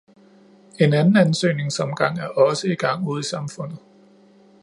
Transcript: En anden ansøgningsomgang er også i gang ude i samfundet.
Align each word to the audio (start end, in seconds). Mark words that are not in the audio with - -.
En 0.79 0.93
anden 0.93 1.17
ansøgningsomgang 1.17 2.19
er 2.19 2.27
også 2.27 2.67
i 2.67 2.75
gang 2.75 3.07
ude 3.07 3.19
i 3.19 3.23
samfundet. 3.23 3.77